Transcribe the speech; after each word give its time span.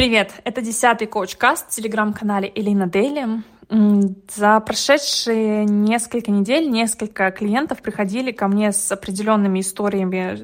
Привет, 0.00 0.32
это 0.44 0.62
десятый 0.62 1.06
коуч-каст 1.06 1.66
в 1.68 1.76
телеграм-канале 1.76 2.50
Элина 2.54 2.86
Дейли. 2.86 3.42
За 4.34 4.58
прошедшие 4.60 5.66
несколько 5.66 6.30
недель 6.30 6.70
несколько 6.70 7.30
клиентов 7.30 7.82
приходили 7.82 8.32
ко 8.32 8.48
мне 8.48 8.72
с 8.72 8.90
определенными 8.90 9.60
историями 9.60 10.38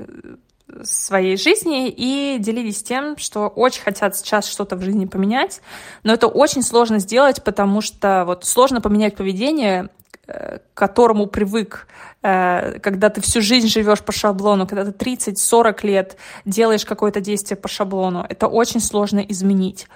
э, 0.69 0.84
своей 0.84 1.38
жизни 1.38 1.88
и 1.88 2.37
делились 2.38 2.82
тем, 2.82 3.16
что 3.16 3.48
очень 3.48 3.80
хотят 3.80 4.14
сейчас 4.14 4.47
что-то 4.47 4.77
в 4.77 4.83
жизни 4.83 5.06
поменять, 5.06 5.63
но 6.03 6.13
это 6.13 6.27
очень 6.27 6.61
сложно 6.61 6.99
сделать, 6.99 7.43
потому 7.43 7.81
что 7.81 8.25
вот 8.27 8.45
сложно 8.45 8.83
поменять 8.83 9.17
поведение, 9.17 9.88
к 10.27 10.63
которому 10.74 11.27
привык, 11.27 11.87
э, 12.22 12.79
когда 12.81 13.11
ты 13.11 13.21
всю 13.21 13.40
жизнь 13.40 13.69
живешь 13.69 14.03
по 14.03 14.13
шаблону, 14.13 14.67
когда 14.67 14.85
ты 14.85 14.91
30-40 14.91 15.87
лет 15.87 16.16
делаешь 16.45 16.84
какое-то 16.84 17.20
действие 17.20 17.56
по 17.56 17.69
шаблону, 17.69 18.27
это 18.28 18.48
очень 18.48 18.80
сложно 18.80 19.20
изменить. 19.20 19.87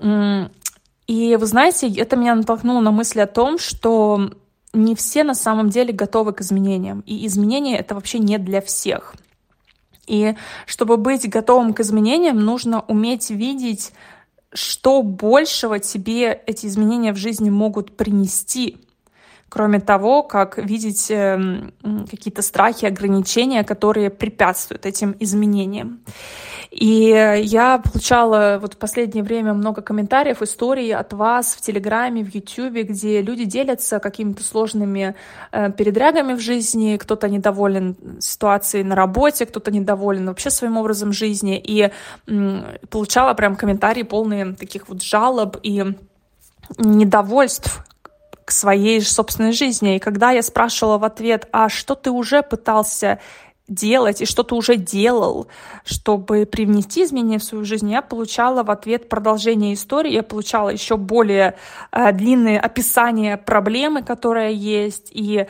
И 0.00 1.36
вы 1.40 1.46
знаете, 1.46 1.88
это 1.88 2.16
меня 2.16 2.34
натолкнуло 2.34 2.80
на 2.80 2.90
мысль 2.90 3.20
о 3.20 3.26
том, 3.26 3.58
что 3.58 4.30
не 4.72 4.94
все 4.94 5.24
на 5.24 5.34
самом 5.34 5.70
деле 5.70 5.92
готовы 5.92 6.32
к 6.32 6.40
изменениям. 6.40 7.00
И 7.06 7.26
изменения 7.26 7.78
это 7.78 7.94
вообще 7.94 8.18
не 8.18 8.38
для 8.38 8.60
всех. 8.60 9.14
И 10.06 10.34
чтобы 10.66 10.96
быть 10.96 11.28
готовым 11.28 11.74
к 11.74 11.80
изменениям, 11.80 12.38
нужно 12.38 12.80
уметь 12.82 13.30
видеть, 13.30 13.92
что 14.52 15.02
большего 15.02 15.78
тебе 15.78 16.32
эти 16.46 16.66
изменения 16.66 17.12
в 17.12 17.16
жизни 17.16 17.50
могут 17.50 17.96
принести 17.96 18.78
кроме 19.48 19.80
того, 19.80 20.22
как 20.22 20.58
видеть 20.58 21.10
эм, 21.10 21.72
какие-то 22.10 22.42
страхи, 22.42 22.84
ограничения, 22.84 23.64
которые 23.64 24.10
препятствуют 24.10 24.86
этим 24.86 25.16
изменениям. 25.20 26.00
И 26.70 27.08
я 27.44 27.78
получала 27.78 28.58
вот 28.60 28.74
в 28.74 28.76
последнее 28.76 29.24
время 29.24 29.54
много 29.54 29.80
комментариев, 29.80 30.42
историй 30.42 30.94
от 30.94 31.14
вас 31.14 31.54
в 31.54 31.62
Телеграме, 31.62 32.22
в 32.22 32.34
Ютубе, 32.34 32.82
где 32.82 33.22
люди 33.22 33.44
делятся 33.44 34.00
какими-то 34.00 34.44
сложными 34.44 35.14
э, 35.50 35.72
передрягами 35.72 36.34
в 36.34 36.40
жизни, 36.40 36.98
кто-то 36.98 37.28
недоволен 37.28 37.96
ситуацией 38.20 38.84
на 38.84 38.94
работе, 38.94 39.46
кто-то 39.46 39.70
недоволен 39.70 40.26
вообще 40.26 40.50
своим 40.50 40.76
образом 40.76 41.12
жизни, 41.12 41.58
и 41.58 41.90
получала 42.90 43.32
прям 43.34 43.56
комментарии 43.56 44.02
полные 44.02 44.52
таких 44.52 44.88
вот 44.88 45.02
жалоб 45.02 45.56
и 45.62 45.84
недовольств 46.76 47.84
к 48.48 48.50
своей 48.50 49.02
собственной 49.02 49.52
жизни. 49.52 49.96
И 49.96 49.98
когда 49.98 50.30
я 50.30 50.42
спрашивала 50.42 50.96
в 50.96 51.04
ответ, 51.04 51.46
а 51.52 51.68
что 51.68 51.94
ты 51.94 52.10
уже 52.10 52.42
пытался 52.42 53.18
делать 53.68 54.22
и 54.22 54.24
что 54.24 54.42
ты 54.42 54.54
уже 54.54 54.76
делал, 54.76 55.48
чтобы 55.84 56.46
привнести 56.46 57.04
изменения 57.04 57.38
в 57.38 57.44
свою 57.44 57.66
жизнь, 57.66 57.90
я 57.90 58.00
получала 58.00 58.62
в 58.62 58.70
ответ 58.70 59.10
продолжение 59.10 59.74
истории, 59.74 60.14
я 60.14 60.22
получала 60.22 60.70
еще 60.70 60.96
более 60.96 61.56
э, 61.92 62.10
длинные 62.12 62.58
описания 62.58 63.36
проблемы, 63.36 64.02
которая 64.02 64.52
есть, 64.52 65.10
и 65.10 65.46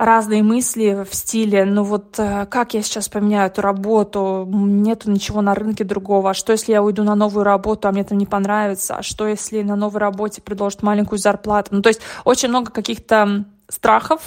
разные 0.00 0.42
мысли 0.42 1.04
в 1.08 1.14
стиле, 1.14 1.66
ну 1.66 1.84
вот 1.84 2.18
э, 2.18 2.46
как 2.46 2.72
я 2.72 2.80
сейчас 2.80 3.10
поменяю 3.10 3.48
эту 3.48 3.60
работу, 3.60 4.48
нету 4.50 5.10
ничего 5.10 5.42
на 5.42 5.54
рынке 5.54 5.84
другого, 5.84 6.30
а 6.30 6.34
что 6.34 6.52
если 6.52 6.72
я 6.72 6.82
уйду 6.82 7.04
на 7.04 7.14
новую 7.14 7.44
работу, 7.44 7.86
а 7.86 7.92
мне 7.92 8.02
там 8.02 8.16
не 8.16 8.24
понравится, 8.24 8.96
а 8.96 9.02
что 9.02 9.28
если 9.28 9.60
на 9.60 9.76
новой 9.76 9.98
работе 9.98 10.40
предложат 10.40 10.82
маленькую 10.82 11.18
зарплату. 11.18 11.74
Ну 11.74 11.82
то 11.82 11.90
есть 11.90 12.00
очень 12.24 12.48
много 12.48 12.70
каких-то 12.70 13.44
страхов, 13.68 14.22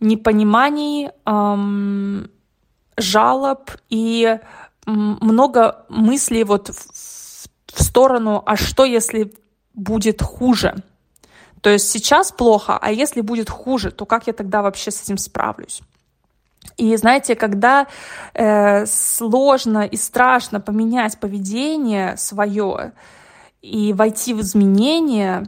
непониманий, 0.00 1.10
эм, 1.26 2.30
жалоб 2.96 3.70
и 3.90 4.38
много 4.86 5.84
мыслей 5.90 6.44
вот 6.44 6.68
в, 6.68 6.86
в 7.74 7.82
сторону, 7.82 8.42
а 8.46 8.56
что 8.56 8.86
если 8.86 9.34
будет 9.74 10.22
хуже, 10.22 10.82
то 11.60 11.70
есть 11.70 11.90
сейчас 11.90 12.32
плохо, 12.32 12.78
а 12.80 12.92
если 12.92 13.20
будет 13.20 13.50
хуже, 13.50 13.90
то 13.90 14.06
как 14.06 14.26
я 14.26 14.32
тогда 14.32 14.62
вообще 14.62 14.90
с 14.90 15.02
этим 15.02 15.18
справлюсь? 15.18 15.82
И 16.76 16.96
знаете, 16.96 17.34
когда 17.34 17.86
э, 18.34 18.86
сложно 18.86 19.86
и 19.86 19.96
страшно 19.96 20.60
поменять 20.60 21.18
поведение 21.18 22.16
свое 22.16 22.92
и 23.62 23.92
войти 23.92 24.34
в 24.34 24.40
изменения, 24.40 25.46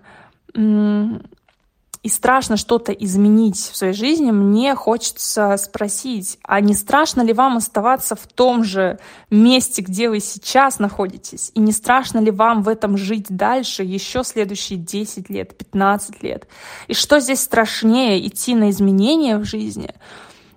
и 2.02 2.08
страшно 2.08 2.56
что-то 2.56 2.92
изменить 2.92 3.58
в 3.58 3.76
своей 3.76 3.92
жизни, 3.92 4.30
мне 4.30 4.74
хочется 4.74 5.56
спросить, 5.58 6.38
а 6.42 6.60
не 6.60 6.74
страшно 6.74 7.20
ли 7.20 7.34
вам 7.34 7.58
оставаться 7.58 8.16
в 8.16 8.26
том 8.26 8.64
же 8.64 8.98
месте, 9.28 9.82
где 9.82 10.08
вы 10.08 10.20
сейчас 10.20 10.78
находитесь? 10.78 11.50
И 11.54 11.60
не 11.60 11.72
страшно 11.72 12.18
ли 12.18 12.30
вам 12.30 12.62
в 12.62 12.68
этом 12.68 12.96
жить 12.96 13.26
дальше 13.28 13.82
еще 13.82 14.24
следующие 14.24 14.78
10 14.78 15.28
лет, 15.28 15.56
15 15.58 16.22
лет? 16.22 16.48
И 16.88 16.94
что 16.94 17.20
здесь 17.20 17.40
страшнее, 17.40 18.26
идти 18.26 18.54
на 18.54 18.70
изменения 18.70 19.36
в 19.36 19.44
жизни 19.44 19.94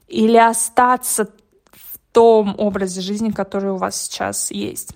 или 0.08 0.38
остаться 0.38 1.30
в 1.72 1.98
том 2.14 2.56
образе 2.58 3.02
жизни, 3.02 3.32
который 3.32 3.72
у 3.72 3.78
вас 3.78 4.02
сейчас 4.02 4.50
есть? 4.50 4.96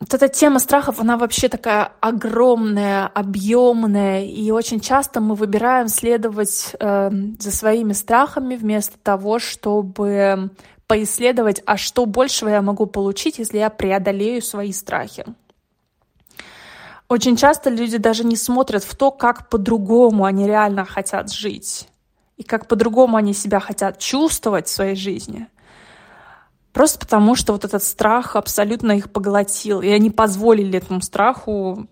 Вот 0.00 0.14
эта 0.14 0.28
тема 0.28 0.58
страхов, 0.60 0.98
она 0.98 1.18
вообще 1.18 1.48
такая 1.50 1.92
огромная, 2.00 3.06
объемная, 3.06 4.24
и 4.24 4.50
очень 4.50 4.80
часто 4.80 5.20
мы 5.20 5.34
выбираем 5.34 5.88
следовать 5.88 6.74
э, 6.80 7.10
за 7.38 7.52
своими 7.52 7.92
страхами 7.92 8.56
вместо 8.56 8.98
того, 8.98 9.38
чтобы 9.38 10.50
поисследовать, 10.86 11.62
а 11.66 11.76
что 11.76 12.06
большего 12.06 12.48
я 12.48 12.62
могу 12.62 12.86
получить, 12.86 13.38
если 13.38 13.58
я 13.58 13.68
преодолею 13.68 14.40
свои 14.40 14.72
страхи. 14.72 15.26
Очень 17.06 17.36
часто 17.36 17.68
люди 17.68 17.98
даже 17.98 18.24
не 18.24 18.36
смотрят 18.36 18.82
в 18.82 18.96
то, 18.96 19.10
как 19.10 19.50
по-другому 19.50 20.24
они 20.24 20.46
реально 20.46 20.86
хотят 20.86 21.30
жить, 21.30 21.88
и 22.38 22.42
как 22.42 22.68
по-другому 22.68 23.18
они 23.18 23.34
себя 23.34 23.60
хотят 23.60 23.98
чувствовать 23.98 24.66
в 24.66 24.70
своей 24.70 24.96
жизни— 24.96 25.46
Просто 26.72 26.98
потому, 26.98 27.34
что 27.34 27.52
вот 27.52 27.64
этот 27.64 27.82
страх 27.82 28.36
абсолютно 28.36 28.92
их 28.92 29.10
поглотил, 29.10 29.80
и 29.80 29.88
они 29.88 30.10
позволили 30.10 30.78
этому 30.78 31.02
страху 31.02 31.86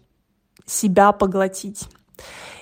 себя 0.67 1.13
поглотить. 1.13 1.89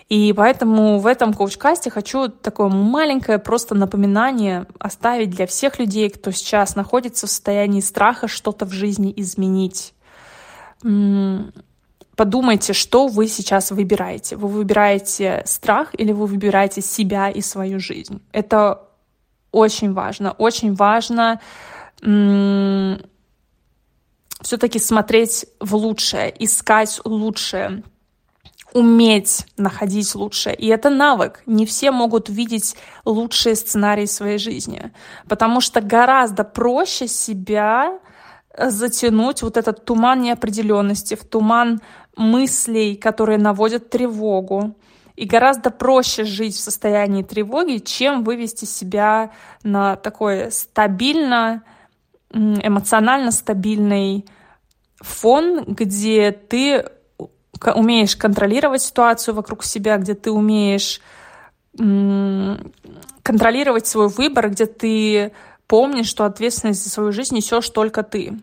И 0.08 0.32
поэтому 0.36 1.00
в 1.00 1.06
этом 1.06 1.34
коуч-касте 1.34 1.90
хочу 1.90 2.28
такое 2.28 2.68
маленькое 2.68 3.38
просто 3.38 3.74
напоминание 3.74 4.66
оставить 4.78 5.30
для 5.30 5.46
всех 5.46 5.80
людей, 5.80 6.08
кто 6.10 6.30
сейчас 6.30 6.76
находится 6.76 7.26
в 7.26 7.30
состоянии 7.30 7.80
страха 7.80 8.28
что-то 8.28 8.66
в 8.66 8.70
жизни 8.70 9.12
изменить. 9.16 9.94
Подумайте, 12.14 12.72
что 12.72 13.08
вы 13.08 13.26
сейчас 13.26 13.72
выбираете. 13.72 14.36
Вы 14.36 14.48
выбираете 14.48 15.42
страх 15.44 15.88
или 15.92 16.12
вы 16.12 16.26
выбираете 16.26 16.80
себя 16.80 17.28
и 17.28 17.40
свою 17.40 17.80
жизнь. 17.80 18.22
Это 18.32 18.82
очень 19.50 19.92
важно. 19.92 20.32
Очень 20.32 20.74
важно 20.74 21.40
все-таки 24.42 24.78
смотреть 24.78 25.46
в 25.60 25.74
лучшее, 25.74 26.34
искать 26.38 27.00
лучшее, 27.04 27.82
уметь 28.72 29.46
находить 29.56 30.14
лучшее. 30.14 30.54
И 30.54 30.66
это 30.66 30.90
навык. 30.90 31.42
Не 31.46 31.64
все 31.64 31.90
могут 31.90 32.28
видеть 32.28 32.76
лучшие 33.04 33.56
сценарии 33.56 34.06
своей 34.06 34.38
жизни, 34.38 34.92
потому 35.28 35.60
что 35.60 35.80
гораздо 35.80 36.44
проще 36.44 37.08
себя 37.08 37.98
затянуть 38.58 39.42
вот 39.42 39.56
этот 39.56 39.84
туман 39.84 40.22
неопределенности, 40.22 41.14
в 41.14 41.24
туман 41.24 41.80
мыслей, 42.16 42.96
которые 42.96 43.38
наводят 43.38 43.90
тревогу. 43.90 44.76
И 45.14 45.24
гораздо 45.24 45.70
проще 45.70 46.24
жить 46.24 46.54
в 46.54 46.60
состоянии 46.60 47.22
тревоги, 47.22 47.78
чем 47.78 48.22
вывести 48.22 48.66
себя 48.66 49.30
на 49.62 49.96
такое 49.96 50.50
стабильно 50.50 51.62
эмоционально 52.32 53.30
стабильный 53.30 54.26
фон, 54.96 55.64
где 55.64 56.32
ты 56.32 56.86
умеешь 57.74 58.16
контролировать 58.16 58.82
ситуацию 58.82 59.34
вокруг 59.34 59.64
себя, 59.64 59.96
где 59.96 60.14
ты 60.14 60.30
умеешь 60.30 61.00
контролировать 63.22 63.86
свой 63.86 64.08
выбор, 64.08 64.50
где 64.50 64.66
ты 64.66 65.32
помнишь, 65.66 66.08
что 66.08 66.24
ответственность 66.24 66.82
за 66.82 66.90
свою 66.90 67.12
жизнь 67.12 67.34
несешь 67.34 67.68
только 67.68 68.02
ты. 68.02 68.38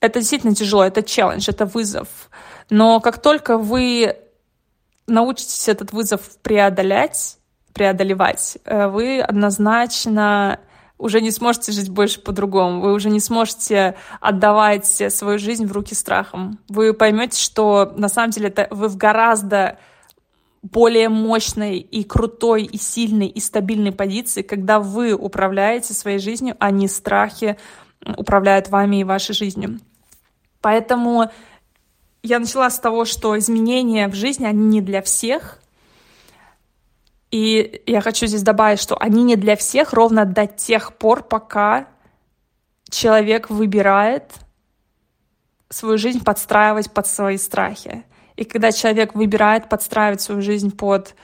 Это 0.00 0.20
действительно 0.20 0.54
тяжело, 0.54 0.84
это 0.84 1.02
челлендж, 1.02 1.48
это 1.48 1.64
вызов. 1.64 2.08
Но 2.68 3.00
как 3.00 3.20
только 3.22 3.56
вы 3.56 4.16
научитесь 5.06 5.68
этот 5.68 5.92
вызов 5.92 6.20
преодолять, 6.42 7.38
преодолевать, 7.72 8.58
э, 8.64 8.86
вы 8.88 9.20
однозначно 9.20 10.60
уже 11.04 11.20
не 11.20 11.30
сможете 11.30 11.70
жить 11.70 11.90
больше 11.90 12.18
по-другому. 12.18 12.80
Вы 12.80 12.94
уже 12.94 13.10
не 13.10 13.20
сможете 13.20 13.94
отдавать 14.22 14.86
свою 14.86 15.38
жизнь 15.38 15.66
в 15.66 15.72
руки 15.72 15.94
страхам. 15.94 16.58
Вы 16.70 16.94
поймете, 16.94 17.38
что 17.38 17.92
на 17.94 18.08
самом 18.08 18.30
деле 18.30 18.48
это 18.48 18.68
вы 18.70 18.88
в 18.88 18.96
гораздо 18.96 19.78
более 20.62 21.10
мощной 21.10 21.76
и 21.76 22.04
крутой, 22.04 22.62
и 22.62 22.78
сильной, 22.78 23.26
и 23.26 23.38
стабильной 23.38 23.92
позиции, 23.92 24.40
когда 24.40 24.80
вы 24.80 25.12
управляете 25.12 25.92
своей 25.92 26.18
жизнью, 26.18 26.56
а 26.58 26.70
не 26.70 26.88
страхи 26.88 27.58
управляют 28.16 28.70
вами 28.70 29.02
и 29.02 29.04
вашей 29.04 29.34
жизнью. 29.34 29.80
Поэтому 30.62 31.30
я 32.22 32.38
начала 32.38 32.70
с 32.70 32.78
того, 32.78 33.04
что 33.04 33.38
изменения 33.38 34.08
в 34.08 34.14
жизни, 34.14 34.46
они 34.46 34.64
не 34.64 34.80
для 34.80 35.02
всех. 35.02 35.60
И 37.34 37.82
я 37.86 38.00
хочу 38.00 38.28
здесь 38.28 38.44
добавить, 38.44 38.80
что 38.80 38.96
они 38.96 39.24
не 39.24 39.34
для 39.34 39.56
всех 39.56 39.92
ровно 39.92 40.24
до 40.24 40.46
тех 40.46 40.96
пор, 40.96 41.24
пока 41.24 41.88
человек 42.88 43.50
выбирает 43.50 44.30
свою 45.68 45.98
жизнь 45.98 46.22
подстраивать 46.22 46.92
под 46.92 47.08
свои 47.08 47.36
страхи. 47.36 48.04
И 48.36 48.44
когда 48.44 48.70
человек 48.70 49.16
выбирает 49.16 49.68
подстраивать 49.68 50.20
свою 50.20 50.42
жизнь 50.42 50.70
под 50.70 51.16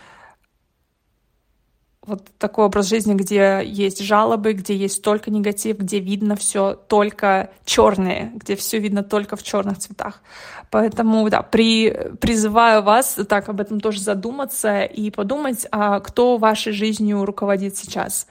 вот 2.10 2.28
такой 2.38 2.66
образ 2.66 2.88
жизни, 2.88 3.14
где 3.14 3.62
есть 3.64 4.02
жалобы, 4.02 4.52
где 4.52 4.76
есть 4.76 5.02
только 5.02 5.30
негатив, 5.30 5.78
где 5.78 5.98
видно 5.98 6.36
все 6.36 6.74
только 6.74 7.50
черное, 7.64 8.32
где 8.34 8.56
все 8.56 8.78
видно 8.78 9.02
только 9.02 9.36
в 9.36 9.42
черных 9.42 9.78
цветах. 9.78 10.22
Поэтому, 10.70 11.28
да, 11.30 11.42
при, 11.42 11.90
призываю 12.20 12.82
вас 12.82 13.18
так 13.28 13.48
об 13.48 13.60
этом 13.60 13.80
тоже 13.80 14.00
задуматься 14.00 14.82
и 14.82 15.10
подумать, 15.10 15.66
а 15.70 16.00
кто 16.00 16.36
вашей 16.36 16.72
жизнью 16.72 17.24
руководит 17.24 17.76
сейчас. 17.76 18.26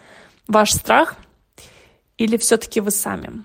Ваш 0.47 0.71
страх 0.71 1.15
или 2.17 2.37
все-таки 2.37 2.81
вы 2.81 2.91
сами? 2.91 3.43